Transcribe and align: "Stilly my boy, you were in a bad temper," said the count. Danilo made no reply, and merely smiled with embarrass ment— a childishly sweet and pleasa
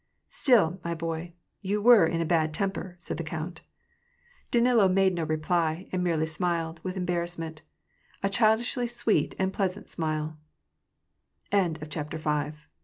"Stilly 0.41 0.79
my 0.83 0.95
boy, 0.95 1.33
you 1.61 1.79
were 1.79 2.07
in 2.07 2.21
a 2.21 2.25
bad 2.25 2.55
temper," 2.55 2.95
said 2.97 3.17
the 3.17 3.23
count. 3.23 3.61
Danilo 4.49 4.87
made 4.89 5.13
no 5.13 5.23
reply, 5.25 5.87
and 5.91 6.03
merely 6.03 6.25
smiled 6.25 6.79
with 6.81 6.97
embarrass 6.97 7.37
ment— 7.37 7.61
a 8.23 8.29
childishly 8.31 8.87
sweet 8.87 9.35
and 9.37 9.53
pleasa 9.53 10.33